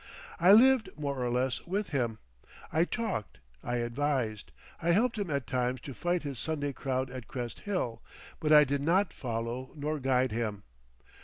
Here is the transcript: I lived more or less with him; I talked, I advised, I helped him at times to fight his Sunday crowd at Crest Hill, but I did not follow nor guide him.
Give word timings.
I 0.39 0.51
lived 0.51 0.89
more 0.97 1.23
or 1.23 1.29
less 1.29 1.67
with 1.67 1.89
him; 1.89 2.17
I 2.73 2.85
talked, 2.85 3.37
I 3.63 3.75
advised, 3.75 4.51
I 4.81 4.93
helped 4.93 5.19
him 5.19 5.29
at 5.29 5.45
times 5.45 5.79
to 5.81 5.93
fight 5.93 6.23
his 6.23 6.39
Sunday 6.39 6.73
crowd 6.73 7.11
at 7.11 7.27
Crest 7.27 7.59
Hill, 7.69 8.01
but 8.39 8.51
I 8.51 8.63
did 8.63 8.81
not 8.81 9.13
follow 9.13 9.69
nor 9.75 9.99
guide 9.99 10.31
him. 10.31 10.63